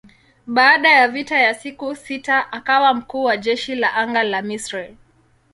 [0.47, 4.97] Baada ya vita ya siku sita akawa mkuu wa jeshi la anga la Misri.